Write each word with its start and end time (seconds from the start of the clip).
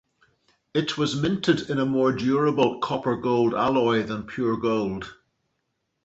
It 0.73 0.97
was 0.97 1.15
minted 1.15 1.69
in 1.69 1.77
a 1.77 1.85
more 1.85 2.11
durable 2.11 2.79
copper-gold 2.79 3.53
alloy 3.53 4.01
than 4.01 4.23
pure 4.25 4.57
gold. 4.57 5.07